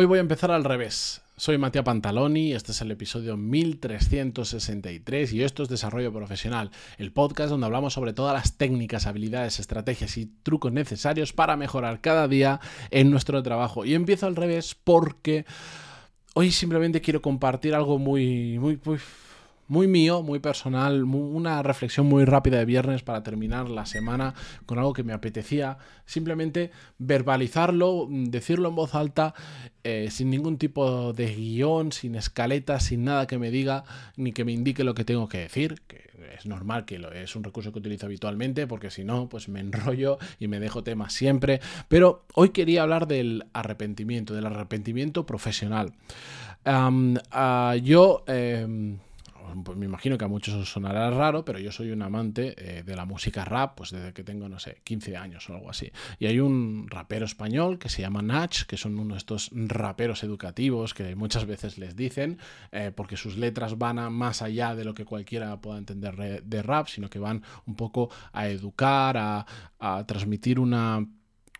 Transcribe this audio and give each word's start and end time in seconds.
Hoy 0.00 0.06
voy 0.06 0.16
a 0.16 0.22
empezar 0.22 0.50
al 0.50 0.64
revés. 0.64 1.20
Soy 1.36 1.58
Matías 1.58 1.84
Pantaloni, 1.84 2.54
este 2.54 2.72
es 2.72 2.80
el 2.80 2.90
episodio 2.90 3.36
1363 3.36 5.30
y 5.34 5.42
esto 5.42 5.62
es 5.62 5.68
Desarrollo 5.68 6.10
Profesional, 6.10 6.70
el 6.96 7.12
podcast 7.12 7.50
donde 7.50 7.66
hablamos 7.66 7.92
sobre 7.92 8.14
todas 8.14 8.32
las 8.32 8.56
técnicas, 8.56 9.06
habilidades, 9.06 9.60
estrategias 9.60 10.16
y 10.16 10.24
trucos 10.42 10.72
necesarios 10.72 11.34
para 11.34 11.58
mejorar 11.58 12.00
cada 12.00 12.28
día 12.28 12.60
en 12.90 13.10
nuestro 13.10 13.42
trabajo. 13.42 13.84
Y 13.84 13.92
empiezo 13.92 14.26
al 14.26 14.36
revés 14.36 14.74
porque 14.74 15.44
hoy 16.32 16.50
simplemente 16.50 17.02
quiero 17.02 17.20
compartir 17.20 17.74
algo 17.74 17.98
muy, 17.98 18.58
muy, 18.58 18.80
muy 18.82 18.98
muy 19.70 19.86
mío, 19.86 20.24
muy 20.24 20.40
personal, 20.40 21.04
una 21.04 21.62
reflexión 21.62 22.04
muy 22.06 22.24
rápida 22.24 22.58
de 22.58 22.64
viernes 22.64 23.04
para 23.04 23.22
terminar 23.22 23.70
la 23.70 23.86
semana 23.86 24.34
con 24.66 24.80
algo 24.80 24.92
que 24.92 25.04
me 25.04 25.12
apetecía 25.12 25.78
simplemente 26.06 26.72
verbalizarlo, 26.98 28.08
decirlo 28.10 28.70
en 28.70 28.74
voz 28.74 28.96
alta, 28.96 29.32
eh, 29.84 30.08
sin 30.10 30.28
ningún 30.28 30.58
tipo 30.58 31.12
de 31.12 31.32
guion, 31.36 31.92
sin 31.92 32.16
escaleta, 32.16 32.80
sin 32.80 33.04
nada 33.04 33.28
que 33.28 33.38
me 33.38 33.52
diga 33.52 33.84
ni 34.16 34.32
que 34.32 34.44
me 34.44 34.50
indique 34.50 34.82
lo 34.82 34.92
que 34.92 35.04
tengo 35.04 35.28
que 35.28 35.38
decir, 35.38 35.80
que 35.86 36.10
es 36.36 36.46
normal 36.46 36.84
que 36.84 36.98
lo, 36.98 37.12
es 37.12 37.36
un 37.36 37.44
recurso 37.44 37.70
que 37.70 37.78
utilizo 37.78 38.06
habitualmente 38.06 38.66
porque 38.66 38.90
si 38.90 39.04
no, 39.04 39.28
pues 39.28 39.48
me 39.48 39.60
enrollo 39.60 40.18
y 40.40 40.48
me 40.48 40.58
dejo 40.58 40.82
temas 40.82 41.12
siempre, 41.12 41.60
pero 41.86 42.24
hoy 42.34 42.48
quería 42.48 42.82
hablar 42.82 43.06
del 43.06 43.46
arrepentimiento, 43.52 44.34
del 44.34 44.46
arrepentimiento 44.46 45.26
profesional. 45.26 45.92
Ah, 46.64 47.76
yo... 47.80 48.24
Em, 48.26 48.98
pues 49.64 49.76
me 49.76 49.86
imagino 49.86 50.18
que 50.18 50.24
a 50.24 50.28
muchos 50.28 50.54
os 50.54 50.70
sonará 50.70 51.10
raro, 51.10 51.44
pero 51.44 51.58
yo 51.58 51.72
soy 51.72 51.90
un 51.90 52.02
amante 52.02 52.54
eh, 52.56 52.82
de 52.82 52.96
la 52.96 53.04
música 53.04 53.44
rap, 53.44 53.76
pues 53.76 53.90
desde 53.90 54.12
que 54.12 54.24
tengo, 54.24 54.48
no 54.48 54.58
sé, 54.58 54.80
15 54.84 55.16
años 55.16 55.48
o 55.48 55.54
algo 55.54 55.70
así. 55.70 55.92
Y 56.18 56.26
hay 56.26 56.40
un 56.40 56.86
rapero 56.88 57.24
español 57.24 57.78
que 57.78 57.88
se 57.88 58.02
llama 58.02 58.22
Nach, 58.22 58.64
que 58.66 58.76
son 58.76 58.98
uno 58.98 59.14
de 59.14 59.18
estos 59.18 59.50
raperos 59.52 60.22
educativos 60.24 60.94
que 60.94 61.14
muchas 61.14 61.46
veces 61.46 61.78
les 61.78 61.96
dicen, 61.96 62.38
eh, 62.72 62.92
porque 62.94 63.16
sus 63.16 63.36
letras 63.36 63.78
van 63.78 63.98
a 63.98 64.10
más 64.10 64.42
allá 64.42 64.74
de 64.74 64.84
lo 64.84 64.94
que 64.94 65.04
cualquiera 65.04 65.60
pueda 65.60 65.78
entender 65.78 66.42
de 66.42 66.62
rap, 66.62 66.88
sino 66.88 67.08
que 67.08 67.18
van 67.18 67.42
un 67.66 67.76
poco 67.76 68.10
a 68.32 68.48
educar, 68.48 69.16
a 69.18 70.06
transmitir 70.06 70.58
una 70.58 71.06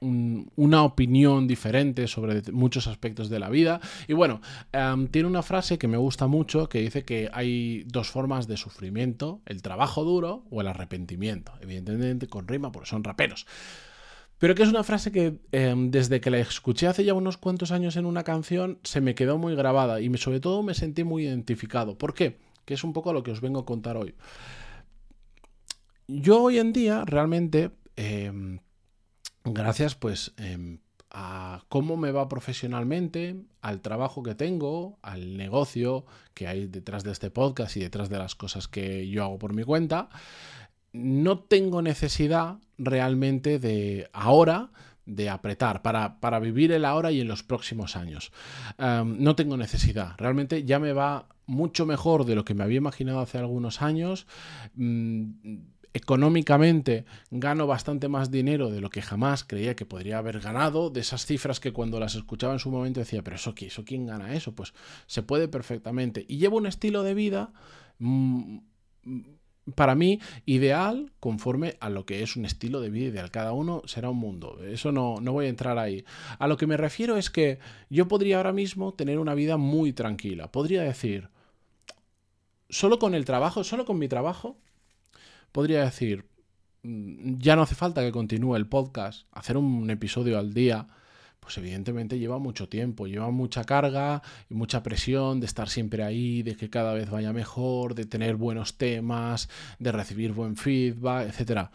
una 0.00 0.82
opinión 0.82 1.46
diferente 1.46 2.06
sobre 2.06 2.42
muchos 2.52 2.86
aspectos 2.86 3.28
de 3.28 3.38
la 3.38 3.50
vida. 3.50 3.80
Y 4.08 4.14
bueno, 4.14 4.40
em, 4.72 5.08
tiene 5.08 5.28
una 5.28 5.42
frase 5.42 5.78
que 5.78 5.88
me 5.88 5.98
gusta 5.98 6.26
mucho 6.26 6.68
que 6.68 6.80
dice 6.80 7.04
que 7.04 7.28
hay 7.32 7.84
dos 7.86 8.10
formas 8.10 8.46
de 8.46 8.56
sufrimiento, 8.56 9.40
el 9.46 9.62
trabajo 9.62 10.04
duro 10.04 10.44
o 10.50 10.60
el 10.60 10.68
arrepentimiento. 10.68 11.52
Evidentemente 11.60 12.28
con 12.28 12.48
rima 12.48 12.72
porque 12.72 12.88
son 12.88 13.04
raperos. 13.04 13.46
Pero 14.38 14.54
que 14.54 14.62
es 14.62 14.70
una 14.70 14.84
frase 14.84 15.12
que 15.12 15.38
em, 15.52 15.90
desde 15.90 16.22
que 16.22 16.30
la 16.30 16.38
escuché 16.38 16.86
hace 16.86 17.04
ya 17.04 17.12
unos 17.12 17.36
cuantos 17.36 17.72
años 17.72 17.96
en 17.96 18.06
una 18.06 18.24
canción 18.24 18.78
se 18.84 19.02
me 19.02 19.14
quedó 19.14 19.36
muy 19.36 19.54
grabada 19.54 20.00
y 20.00 20.16
sobre 20.16 20.40
todo 20.40 20.62
me 20.62 20.72
sentí 20.72 21.04
muy 21.04 21.26
identificado. 21.26 21.98
¿Por 21.98 22.14
qué? 22.14 22.38
Que 22.64 22.72
es 22.72 22.82
un 22.82 22.94
poco 22.94 23.12
lo 23.12 23.22
que 23.22 23.32
os 23.32 23.42
vengo 23.42 23.60
a 23.60 23.66
contar 23.66 23.98
hoy. 23.98 24.14
Yo 26.08 26.42
hoy 26.42 26.58
en 26.58 26.72
día 26.72 27.04
realmente 27.04 27.70
em, 27.96 28.60
gracias 29.44 29.94
pues 29.94 30.32
em, 30.36 30.78
a 31.10 31.64
cómo 31.68 31.96
me 31.96 32.12
va 32.12 32.28
profesionalmente, 32.28 33.36
al 33.62 33.80
trabajo 33.80 34.22
que 34.22 34.34
tengo, 34.34 34.98
al 35.02 35.36
negocio 35.36 36.04
que 36.34 36.46
hay 36.46 36.66
detrás 36.66 37.04
de 37.04 37.12
este 37.12 37.30
podcast 37.30 37.76
y 37.76 37.80
detrás 37.80 38.08
de 38.08 38.18
las 38.18 38.34
cosas 38.34 38.68
que 38.68 39.08
yo 39.08 39.24
hago 39.24 39.38
por 39.38 39.52
mi 39.52 39.64
cuenta, 39.64 40.08
no 40.92 41.40
tengo 41.40 41.82
necesidad 41.82 42.58
realmente 42.78 43.58
de 43.58 44.08
ahora 44.12 44.70
de 45.06 45.28
apretar 45.28 45.82
para, 45.82 46.20
para 46.20 46.38
vivir 46.38 46.70
el 46.70 46.84
ahora 46.84 47.10
y 47.10 47.20
en 47.20 47.28
los 47.28 47.42
próximos 47.42 47.96
años. 47.96 48.32
Em, 48.78 49.16
no 49.18 49.34
tengo 49.34 49.56
necesidad. 49.56 50.14
Realmente 50.18 50.64
ya 50.64 50.78
me 50.78 50.92
va 50.92 51.26
mucho 51.46 51.84
mejor 51.84 52.24
de 52.24 52.36
lo 52.36 52.44
que 52.44 52.54
me 52.54 52.62
había 52.62 52.78
imaginado 52.78 53.20
hace 53.20 53.38
algunos 53.38 53.82
años. 53.82 54.26
Mm, 54.76 55.30
económicamente 55.92 57.04
gano 57.30 57.66
bastante 57.66 58.08
más 58.08 58.30
dinero 58.30 58.70
de 58.70 58.80
lo 58.80 58.90
que 58.90 59.02
jamás 59.02 59.44
creía 59.44 59.74
que 59.74 59.86
podría 59.86 60.18
haber 60.18 60.40
ganado, 60.40 60.90
de 60.90 61.00
esas 61.00 61.26
cifras 61.26 61.60
que 61.60 61.72
cuando 61.72 61.98
las 61.98 62.14
escuchaba 62.14 62.52
en 62.52 62.58
su 62.58 62.70
momento 62.70 63.00
decía, 63.00 63.22
pero 63.22 63.36
eso, 63.36 63.54
¿eso 63.56 63.84
quién 63.84 64.06
gana 64.06 64.34
eso? 64.34 64.54
Pues 64.54 64.72
se 65.06 65.22
puede 65.22 65.48
perfectamente. 65.48 66.24
Y 66.28 66.38
llevo 66.38 66.58
un 66.58 66.66
estilo 66.66 67.02
de 67.02 67.14
vida 67.14 67.52
mm, 67.98 68.58
para 69.74 69.94
mí 69.94 70.20
ideal 70.46 71.12
conforme 71.20 71.76
a 71.80 71.90
lo 71.90 72.06
que 72.06 72.22
es 72.22 72.36
un 72.36 72.44
estilo 72.44 72.80
de 72.80 72.90
vida 72.90 73.08
ideal. 73.08 73.30
Cada 73.30 73.52
uno 73.52 73.82
será 73.86 74.10
un 74.10 74.18
mundo. 74.18 74.58
Eso 74.64 74.92
no, 74.92 75.20
no 75.20 75.32
voy 75.32 75.46
a 75.46 75.50
entrar 75.50 75.78
ahí. 75.78 76.04
A 76.38 76.46
lo 76.46 76.56
que 76.56 76.66
me 76.66 76.76
refiero 76.76 77.16
es 77.16 77.30
que 77.30 77.58
yo 77.88 78.08
podría 78.08 78.38
ahora 78.38 78.52
mismo 78.52 78.94
tener 78.94 79.18
una 79.18 79.34
vida 79.34 79.56
muy 79.56 79.92
tranquila. 79.92 80.50
Podría 80.50 80.82
decir, 80.82 81.28
solo 82.68 82.98
con 82.98 83.14
el 83.14 83.24
trabajo, 83.24 83.64
solo 83.64 83.84
con 83.84 83.98
mi 83.98 84.08
trabajo, 84.08 84.56
podría 85.52 85.84
decir, 85.84 86.26
mm, 86.82 87.38
ya 87.38 87.56
no 87.56 87.62
hace 87.62 87.74
falta 87.74 88.02
que 88.02 88.12
continúe 88.12 88.56
el 88.56 88.66
podcast, 88.66 89.26
hacer 89.32 89.56
un 89.56 89.90
episodio 89.90 90.38
al 90.38 90.54
día, 90.54 90.86
pues 91.40 91.56
evidentemente 91.58 92.18
lleva 92.18 92.38
mucho 92.38 92.68
tiempo, 92.68 93.06
lleva 93.06 93.30
mucha 93.30 93.64
carga 93.64 94.22
y 94.48 94.54
mucha 94.54 94.82
presión 94.82 95.40
de 95.40 95.46
estar 95.46 95.68
siempre 95.68 96.04
ahí, 96.04 96.42
de 96.42 96.56
que 96.56 96.70
cada 96.70 96.92
vez 96.94 97.10
vaya 97.10 97.32
mejor, 97.32 97.94
de 97.94 98.04
tener 98.04 98.36
buenos 98.36 98.76
temas, 98.76 99.48
de 99.78 99.90
recibir 99.92 100.32
buen 100.32 100.56
feedback, 100.56 101.28
etc 101.28 101.70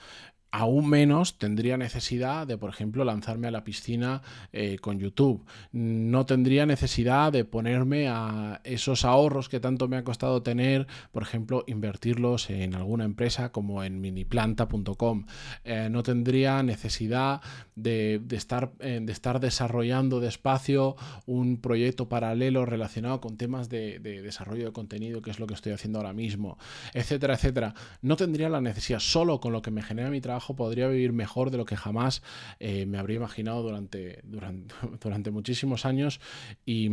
aún 0.56 0.88
menos 0.88 1.38
tendría 1.38 1.76
necesidad 1.76 2.48
de, 2.48 2.58
por 2.58 2.70
ejemplo, 2.70 3.04
lanzarme 3.04 3.50
a 3.50 3.52
la 3.52 3.66
piscina 3.66 4.22
eh, 4.54 4.78
con 4.80 5.00
YouTube. 5.00 5.44
No 5.74 6.26
tendría 6.26 6.66
necesidad 6.66 7.34
de 7.34 7.44
ponerme 7.44 8.08
a 8.08 8.62
esos 8.64 9.04
ahorros 9.04 9.50
que 9.50 9.60
tanto 9.60 9.90
me 9.90 9.98
ha 9.98 10.06
costado 10.06 10.44
tener, 10.44 10.88
por 11.12 11.24
ejemplo, 11.24 11.66
invertirlos 11.68 12.50
en 12.50 12.74
alguna 12.74 13.04
empresa 13.04 13.52
como 13.52 13.84
en 13.84 14.00
miniplanta.com. 14.00 15.26
Eh, 15.66 15.90
no 15.92 16.04
tendría 16.04 16.64
necesidad 16.64 17.42
de, 17.76 18.22
estar, 18.32 18.72
eh, 18.80 19.06
estar 19.10 19.42
desarrollando 19.42 20.22
despacio 20.22 20.96
un 21.26 21.58
proyecto 21.60 22.08
paralelo 22.08 22.66
relacionado 22.66 23.20
con 23.20 23.36
temas 23.36 23.68
de, 23.68 24.00
de 24.00 24.22
desarrollo 24.22 24.68
de 24.68 24.72
contenido, 24.72 25.22
que 25.22 25.32
es 25.32 25.40
lo 25.40 25.48
que 25.48 25.54
estoy 25.54 25.74
haciendo 25.74 26.00
ahora 26.00 26.14
mismo, 26.14 26.58
etcétera, 26.94 27.34
etcétera. 27.34 27.74
No 28.02 28.16
tendría 28.16 28.48
la 28.48 28.62
necesidad 28.62 29.00
solo 29.00 29.42
con 29.42 29.52
lo 29.52 29.62
que 29.62 29.72
me 29.72 29.84
genera 29.84 30.10
mi 30.10 30.22
trabajo 30.22 30.45
podría 30.54 30.88
vivir 30.88 31.14
mejor 31.14 31.50
de 31.50 31.58
lo 31.58 31.66
que 31.66 31.78
jamás 31.78 32.22
eh, 32.60 32.86
me 32.86 32.98
habría 32.98 33.18
imaginado 33.18 33.64
durante, 33.64 34.20
durante, 34.24 34.76
durante 35.02 35.32
muchísimos 35.32 35.86
años 35.86 36.20
y, 36.66 36.90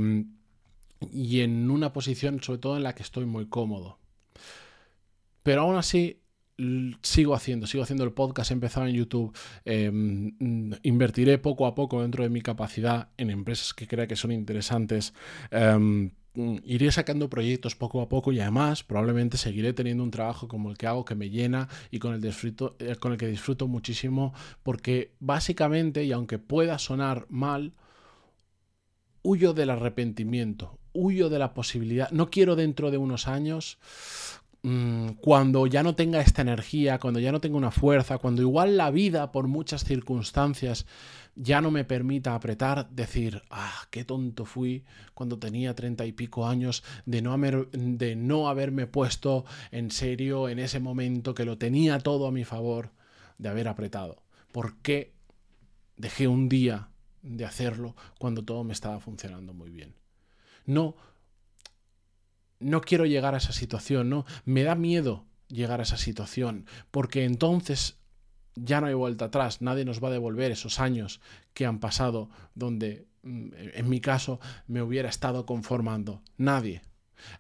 y 1.13 1.41
en 1.41 1.71
una 1.71 1.93
posición 1.93 2.43
sobre 2.43 2.59
todo 2.59 2.77
en 2.77 2.85
la 2.85 2.95
que 2.95 3.03
estoy 3.03 3.27
muy 3.27 3.47
cómodo. 3.47 3.99
Pero 5.43 5.63
aún 5.63 5.77
así, 5.77 6.23
sigo 7.03 7.35
haciendo, 7.35 7.67
sigo 7.67 7.83
haciendo 7.83 8.05
el 8.05 8.13
podcast, 8.13 8.51
he 8.51 8.55
empezado 8.55 8.87
en 8.87 8.95
YouTube, 8.95 9.37
em, 9.65 10.33
invertiré 10.83 11.39
poco 11.39 11.67
a 11.67 11.75
poco 11.75 12.03
dentro 12.03 12.23
de 12.23 12.31
mi 12.31 12.41
capacidad 12.43 13.09
en 13.17 13.31
empresas 13.31 13.75
que 13.75 13.87
crea 13.87 14.07
que 14.07 14.17
son 14.17 14.33
interesantes. 14.33 15.15
Em, 15.51 16.13
iré 16.34 16.91
sacando 16.91 17.28
proyectos 17.28 17.75
poco 17.75 18.00
a 18.00 18.09
poco 18.09 18.32
y 18.32 18.41
además 18.41 18.82
probablemente 18.82 19.37
seguiré 19.37 19.72
teniendo 19.72 20.03
un 20.03 20.10
trabajo 20.10 20.48
como 20.48 20.70
el 20.70 20.78
que 20.78 20.87
hago 20.87 21.04
que 21.04 21.15
me 21.15 21.28
llena 21.28 21.69
y 21.91 21.98
con 21.98 22.15
el, 22.15 22.20
disfruto, 22.20 22.76
eh, 22.78 22.97
con 22.97 23.12
el 23.12 23.19
que 23.19 23.26
disfruto 23.26 23.69
muchísimo 23.69 24.32
porque 24.62 25.12
básicamente 25.21 26.04
y 26.04 26.12
aunque 26.12 26.38
pueda 26.38 26.78
sonar 26.78 27.26
mal, 27.28 27.75
huyo 29.22 29.53
del 29.53 29.71
arrepentimiento, 29.71 30.78
huyo 30.92 31.28
de 31.28 31.38
la 31.38 31.54
posibilidad, 31.54 32.10
no 32.10 32.31
quiero 32.31 32.56
dentro 32.56 32.91
de 32.91 32.98
unos 32.98 33.28
años 33.28 33.78
mm, 34.62 35.09
cuando 35.21 35.67
ya 35.67 35.83
no 35.83 35.95
tenga 35.95 36.21
esta 36.21 36.43
energía, 36.43 36.99
cuando 36.99 37.21
ya 37.21 37.33
no 37.33 37.41
tenga 37.41 37.56
una 37.56 37.71
fuerza, 37.71 38.19
cuando 38.19 38.43
igual 38.43 38.77
la 38.77 38.91
vida 38.91 39.33
por 39.33 39.49
muchas 39.49 39.84
circunstancias 39.84 40.87
ya 41.34 41.61
no 41.61 41.71
me 41.71 41.84
permita 41.84 42.34
apretar, 42.34 42.91
decir, 42.91 43.43
ah, 43.51 43.87
qué 43.91 44.05
tonto 44.05 44.45
fui 44.45 44.84
cuando 45.15 45.39
tenía 45.39 45.75
treinta 45.75 46.04
y 46.04 46.13
pico 46.13 46.47
años 46.47 46.84
de 47.07 47.22
no, 47.22 47.36
de 47.72 48.16
no 48.16 48.48
haberme 48.48 48.86
puesto 48.86 49.45
en 49.71 49.91
serio 49.91 50.48
en 50.48 50.59
ese 50.59 50.81
momento 50.81 51.34
que 51.34 51.45
lo 51.45 51.57
tenía 51.57 51.98
todo 52.01 52.27
a 52.27 52.33
mi 52.33 52.45
favor 52.45 52.91
de 53.39 53.48
haber 53.48 53.69
apretado. 53.69 54.22
¿Por 54.53 54.77
qué 54.78 55.15
dejé 55.97 56.28
un 56.28 56.48
día 56.48 56.89
de 57.22 57.45
hacerlo 57.45 57.97
cuando 58.19 58.45
todo 58.45 58.65
me 58.65 58.75
estaba 58.75 59.01
funcionando 59.01 59.54
muy 59.54 59.71
bien? 59.71 59.95
No, 60.66 60.97
no 62.62 62.80
quiero 62.80 63.06
llegar 63.06 63.34
a 63.34 63.38
esa 63.38 63.53
situación, 63.53 64.09
no, 64.10 64.24
me 64.44 64.62
da 64.62 64.74
miedo 64.74 65.26
llegar 65.48 65.80
a 65.80 65.82
esa 65.84 65.97
situación, 65.97 66.66
porque 66.91 67.24
entonces 67.24 67.98
ya 68.54 68.80
no 68.80 68.86
hay 68.86 68.94
vuelta 68.94 69.26
atrás, 69.26 69.62
nadie 69.62 69.84
nos 69.84 70.03
va 70.03 70.09
a 70.09 70.12
devolver 70.12 70.50
esos 70.50 70.80
años 70.80 71.20
que 71.54 71.66
han 71.66 71.78
pasado 71.78 72.30
donde, 72.54 73.06
mm, 73.22 73.48
en 73.74 73.88
mi 73.88 74.00
caso, 74.00 74.41
me 74.66 74.82
hubiera 74.82 75.09
estado 75.09 75.47
conformando. 75.47 76.22
Nadie. 76.36 76.82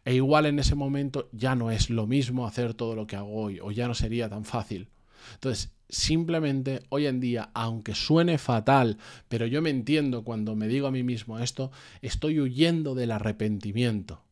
E 0.04 0.14
igual 0.14 0.46
en 0.46 0.58
ese 0.58 0.74
momento 0.74 1.28
ya 1.32 1.54
no 1.54 1.70
es 1.70 1.90
lo 1.90 2.06
mismo 2.06 2.46
hacer 2.46 2.74
todo 2.74 2.94
lo 2.94 3.06
que 3.06 3.16
hago 3.16 3.34
hoy, 3.34 3.60
o 3.60 3.70
ya 3.70 3.88
no 3.88 3.94
sería 3.94 4.28
tan 4.28 4.44
fácil. 4.44 4.88
Entonces, 5.34 5.72
simplemente 5.88 6.82
hoy 6.88 7.06
en 7.06 7.20
día, 7.20 7.50
aunque 7.54 7.94
suene 7.94 8.38
fatal, 8.38 8.98
pero 9.28 9.46
yo 9.46 9.60
me 9.60 9.70
entiendo 9.70 10.24
cuando 10.24 10.56
me 10.56 10.68
digo 10.68 10.86
a 10.86 10.92
mí 10.92 11.02
mismo 11.02 11.38
esto, 11.38 11.70
estoy 12.00 12.40
huyendo 12.40 12.94
del 12.94 13.10
arrepentimiento. 13.10 14.22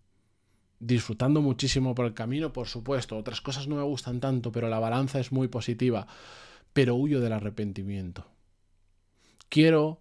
Disfrutando 0.81 1.41
muchísimo 1.41 1.95
por 1.95 2.07
el 2.07 2.15
camino, 2.15 2.53
por 2.53 2.67
supuesto. 2.67 3.17
Otras 3.17 3.41
cosas 3.41 3.69
no 3.69 3.77
me 3.77 3.83
gustan 3.83 4.19
tanto, 4.19 4.51
pero 4.51 4.69
la 4.69 4.81
balanza 4.81 5.21
es 5.21 5.31
muy 5.31 5.47
positiva. 5.47 6.07
Pero 6.73 6.97
huyo 6.97 7.21
del 7.21 7.33
arrepentimiento. 7.33 8.27
Quiero 9.49 10.01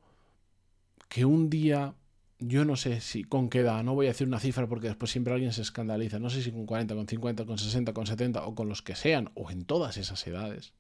que 1.08 1.26
un 1.26 1.50
día 1.50 1.94
yo 2.40 2.64
no 2.64 2.78
sé 2.78 3.02
si 3.02 3.26
con 3.26 3.50
qué 3.50 3.60
edad, 3.60 3.84
no 3.84 3.94
voy 3.94 4.06
a 4.06 4.10
decir 4.10 4.26
una 4.26 4.40
cifra 4.40 4.66
porque 4.68 4.88
después 4.88 5.12
siempre 5.12 5.34
alguien 5.34 5.52
se 5.52 5.62
escandaliza, 5.62 6.20
no 6.20 6.30
sé 6.30 6.42
si 6.42 6.52
con 6.52 6.66
40, 6.66 6.96
con 6.96 7.08
50, 7.08 7.46
con 7.46 7.58
60, 7.58 7.94
con 7.94 8.08
70 8.08 8.46
o 8.46 8.56
con 8.56 8.70
los 8.70 8.82
que 8.82 8.96
sean, 8.96 9.30
o 9.36 9.52
en 9.52 9.66
todas 9.66 9.98
esas 9.98 10.26
edades. 10.26 10.74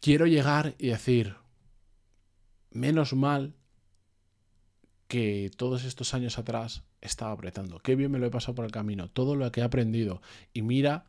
Quiero 0.00 0.26
llegar 0.26 0.74
y 0.78 0.88
decir, 0.88 1.36
menos 2.70 3.14
mal 3.14 3.54
que 5.12 5.50
todos 5.58 5.84
estos 5.84 6.14
años 6.14 6.38
atrás 6.38 6.84
estaba 7.02 7.32
apretando, 7.32 7.80
qué 7.80 7.96
bien 7.96 8.10
me 8.10 8.18
lo 8.18 8.24
he 8.24 8.30
pasado 8.30 8.54
por 8.54 8.64
el 8.64 8.70
camino, 8.70 9.10
todo 9.10 9.36
lo 9.36 9.52
que 9.52 9.60
he 9.60 9.62
aprendido 9.62 10.22
y 10.54 10.62
mira 10.62 11.04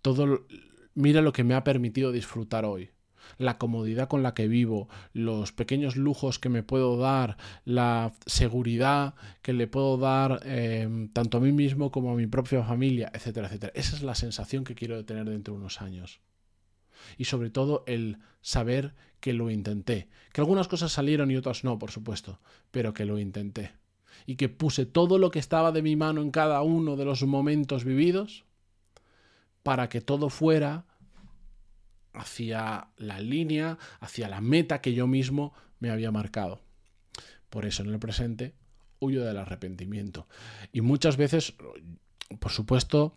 todo 0.00 0.46
mira 0.94 1.22
lo 1.22 1.32
que 1.32 1.42
me 1.42 1.54
ha 1.54 1.64
permitido 1.64 2.12
disfrutar 2.12 2.64
hoy 2.64 2.90
la 3.36 3.58
comodidad 3.58 4.06
con 4.06 4.22
la 4.22 4.32
que 4.32 4.46
vivo, 4.46 4.88
los 5.12 5.50
pequeños 5.50 5.96
lujos 5.96 6.38
que 6.38 6.48
me 6.48 6.62
puedo 6.62 6.96
dar, 6.98 7.36
la 7.64 8.12
seguridad 8.26 9.16
que 9.42 9.52
le 9.52 9.66
puedo 9.66 9.98
dar 9.98 10.42
em, 10.44 11.08
tanto 11.08 11.38
a 11.38 11.40
mí 11.40 11.50
mismo 11.50 11.90
como 11.90 12.12
a 12.12 12.14
mi 12.14 12.28
propia 12.28 12.62
familia, 12.62 13.10
etcétera, 13.12 13.48
etcétera. 13.48 13.72
Esa 13.74 13.96
es 13.96 14.02
la 14.04 14.14
sensación 14.14 14.62
que 14.62 14.76
quiero 14.76 15.04
tener 15.04 15.28
dentro 15.28 15.54
de 15.54 15.58
unos 15.58 15.82
años. 15.82 16.20
Y 17.18 17.24
sobre 17.24 17.50
todo 17.50 17.84
el 17.86 18.18
saber 18.40 18.94
que 19.20 19.32
lo 19.32 19.50
intenté. 19.50 20.08
Que 20.32 20.40
algunas 20.40 20.68
cosas 20.68 20.92
salieron 20.92 21.30
y 21.30 21.36
otras 21.36 21.64
no, 21.64 21.78
por 21.78 21.90
supuesto, 21.90 22.40
pero 22.70 22.94
que 22.94 23.04
lo 23.04 23.18
intenté. 23.18 23.72
Y 24.24 24.36
que 24.36 24.48
puse 24.48 24.86
todo 24.86 25.18
lo 25.18 25.30
que 25.30 25.38
estaba 25.38 25.72
de 25.72 25.82
mi 25.82 25.96
mano 25.96 26.22
en 26.22 26.30
cada 26.30 26.62
uno 26.62 26.96
de 26.96 27.04
los 27.04 27.22
momentos 27.24 27.84
vividos 27.84 28.44
para 29.62 29.88
que 29.88 30.00
todo 30.00 30.30
fuera 30.30 30.86
hacia 32.12 32.88
la 32.96 33.20
línea, 33.20 33.78
hacia 34.00 34.28
la 34.28 34.40
meta 34.40 34.80
que 34.80 34.94
yo 34.94 35.06
mismo 35.06 35.52
me 35.80 35.90
había 35.90 36.10
marcado. 36.10 36.60
Por 37.50 37.66
eso 37.66 37.82
en 37.82 37.90
el 37.90 37.98
presente 37.98 38.54
huyo 39.00 39.24
del 39.24 39.36
arrepentimiento. 39.36 40.26
Y 40.72 40.80
muchas 40.80 41.16
veces, 41.16 41.54
por 42.38 42.52
supuesto, 42.52 43.12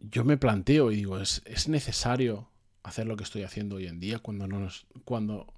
yo 0.00 0.24
me 0.24 0.36
planteo 0.36 0.90
y 0.90 0.96
digo, 0.96 1.18
¿es, 1.18 1.68
necesario 1.68 2.48
hacer 2.82 3.06
lo 3.06 3.16
que 3.16 3.24
estoy 3.24 3.42
haciendo 3.42 3.76
hoy 3.76 3.86
en 3.86 4.00
día 4.00 4.18
cuando 4.18 4.46
no, 4.46 4.68
cuando, 5.04 5.52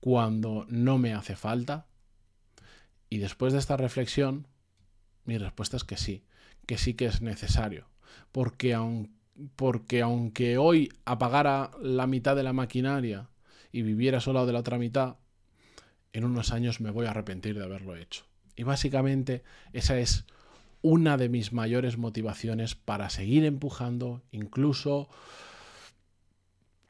cuando 0.00 0.66
no 0.68 0.98
me 0.98 1.14
hace 1.14 1.36
falta? 1.36 1.86
Y 3.10 3.18
después 3.18 3.52
de 3.52 3.58
esta 3.58 3.76
reflexión, 3.76 4.46
mi 5.24 5.38
respuesta 5.38 5.76
es 5.76 5.84
que 5.84 5.96
sí, 5.96 6.24
que 6.66 6.78
sí 6.78 6.94
que 6.94 7.06
es 7.06 7.20
necesario. 7.20 7.86
Porque 8.32 8.74
aunque 8.74 9.14
porque 9.56 10.02
aunque 10.02 10.58
hoy 10.58 10.92
apagara 11.04 11.70
la 11.82 12.06
mitad 12.06 12.36
de 12.36 12.42
la 12.42 12.52
maquinaria 12.52 13.28
y 13.72 13.82
viviera 13.82 14.20
solo 14.20 14.46
de 14.46 14.52
la 14.52 14.60
otra 14.60 14.78
mitad, 14.78 15.16
en 16.12 16.24
unos 16.24 16.52
años 16.52 16.80
me 16.80 16.90
voy 16.90 17.06
a 17.06 17.10
arrepentir 17.10 17.58
de 17.58 17.64
haberlo 17.64 17.96
hecho. 17.96 18.24
Y 18.56 18.62
básicamente 18.62 19.42
esa 19.72 19.98
es 19.98 20.24
una 20.84 21.16
de 21.16 21.30
mis 21.30 21.54
mayores 21.54 21.96
motivaciones 21.96 22.74
para 22.74 23.08
seguir 23.08 23.46
empujando, 23.46 24.20
incluso 24.32 25.08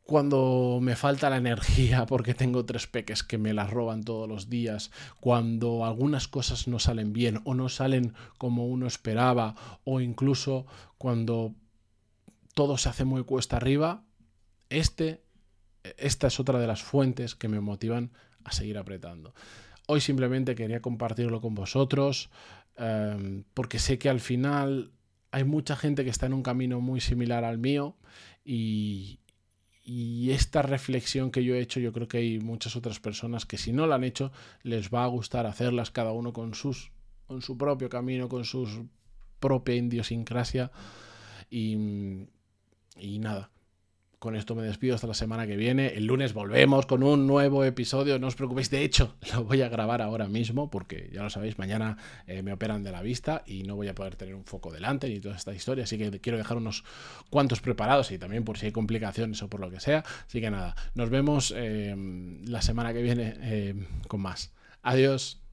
cuando 0.02 0.80
me 0.82 0.96
falta 0.96 1.30
la 1.30 1.36
energía 1.36 2.04
porque 2.08 2.34
tengo 2.34 2.64
tres 2.64 2.88
peques 2.88 3.22
que 3.22 3.38
me 3.38 3.54
las 3.54 3.70
roban 3.70 4.02
todos 4.02 4.28
los 4.28 4.50
días, 4.50 4.90
cuando 5.20 5.84
algunas 5.84 6.26
cosas 6.26 6.66
no 6.66 6.80
salen 6.80 7.12
bien 7.12 7.40
o 7.44 7.54
no 7.54 7.68
salen 7.68 8.14
como 8.36 8.66
uno 8.66 8.88
esperaba, 8.88 9.54
o 9.84 10.00
incluso 10.00 10.66
cuando 10.98 11.54
todo 12.52 12.76
se 12.78 12.88
hace 12.88 13.04
muy 13.04 13.22
cuesta 13.22 13.58
arriba, 13.58 14.02
este, 14.70 15.22
esta 15.98 16.26
es 16.26 16.40
otra 16.40 16.58
de 16.58 16.66
las 16.66 16.82
fuentes 16.82 17.36
que 17.36 17.46
me 17.46 17.60
motivan 17.60 18.10
a 18.42 18.50
seguir 18.50 18.76
apretando. 18.76 19.34
Hoy 19.86 20.00
simplemente 20.00 20.56
quería 20.56 20.82
compartirlo 20.82 21.40
con 21.40 21.54
vosotros 21.54 22.30
em, 22.76 23.44
porque 23.54 23.78
sé 23.78 23.98
que 23.98 24.08
al 24.08 24.20
final 24.20 24.92
hay 25.30 25.44
mucha 25.44 25.76
gente 25.76 26.04
que 26.04 26.10
está 26.10 26.26
en 26.26 26.34
un 26.34 26.42
camino 26.42 26.80
muy 26.80 27.00
similar 27.00 27.44
al 27.44 27.58
mío 27.58 27.96
y, 28.44 29.20
esta 30.30 30.62
reflexión 30.62 31.30
que 31.30 31.44
yo 31.44 31.54
he 31.54 31.60
hecho, 31.60 31.78
yo 31.78 31.92
creo 31.92 32.08
que 32.08 32.16
hay 32.18 32.38
muchas 32.40 32.74
otras 32.74 33.00
personas 33.00 33.44
que 33.44 33.58
si 33.58 33.72
no 33.72 33.86
la 33.86 33.96
han 33.96 34.04
hecho, 34.04 34.32
les 34.62 34.90
va 34.90 35.04
a 35.04 35.08
gustar 35.08 35.46
hacerlas 35.46 35.90
cada 35.90 36.12
uno 36.12 36.32
con, 36.32 36.54
sus, 36.54 36.90
con 37.26 37.42
su 37.42 37.58
propio 37.58 37.88
camino, 37.90 38.28
con 38.28 38.44
su 38.44 38.88
propia 39.40 39.74
idiosincrasia. 39.74 40.72
Y 41.50 42.26
nada, 43.20 43.50
con 44.24 44.36
esto 44.36 44.54
me 44.54 44.62
despido 44.62 44.94
hasta 44.94 45.06
la 45.06 45.12
semana 45.12 45.46
que 45.46 45.54
viene. 45.54 45.88
El 45.88 46.06
lunes 46.06 46.32
volvemos 46.32 46.86
con 46.86 47.02
un 47.02 47.26
nuevo 47.26 47.62
episodio. 47.62 48.18
No 48.18 48.28
os 48.28 48.34
preocupéis, 48.34 48.70
de 48.70 48.82
hecho, 48.82 49.16
lo 49.34 49.44
voy 49.44 49.60
a 49.60 49.68
grabar 49.68 50.00
ahora 50.00 50.28
mismo 50.28 50.70
porque 50.70 51.10
ya 51.12 51.22
lo 51.22 51.28
sabéis, 51.28 51.58
mañana 51.58 51.98
eh, 52.26 52.40
me 52.40 52.50
operan 52.54 52.82
de 52.82 52.90
la 52.90 53.02
vista 53.02 53.42
y 53.46 53.64
no 53.64 53.76
voy 53.76 53.88
a 53.88 53.94
poder 53.94 54.16
tener 54.16 54.34
un 54.34 54.46
foco 54.46 54.72
delante 54.72 55.10
ni 55.10 55.20
toda 55.20 55.36
esta 55.36 55.52
historia. 55.52 55.84
Así 55.84 55.98
que 55.98 56.10
quiero 56.20 56.38
dejar 56.38 56.56
unos 56.56 56.84
cuantos 57.28 57.60
preparados 57.60 58.12
y 58.12 58.18
también 58.18 58.44
por 58.44 58.56
si 58.56 58.64
hay 58.64 58.72
complicaciones 58.72 59.42
o 59.42 59.50
por 59.50 59.60
lo 59.60 59.70
que 59.70 59.78
sea. 59.78 60.02
Así 60.26 60.40
que 60.40 60.50
nada, 60.50 60.74
nos 60.94 61.10
vemos 61.10 61.52
eh, 61.54 61.94
la 62.46 62.62
semana 62.62 62.94
que 62.94 63.02
viene 63.02 63.34
eh, 63.42 63.74
con 64.08 64.22
más. 64.22 64.54
Adiós. 64.82 65.43